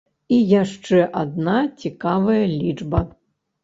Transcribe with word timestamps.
І 0.37 0.39
яшчэ 0.61 1.03
адна 1.23 1.59
цікавая 1.85 2.43
лічба. 2.59 3.09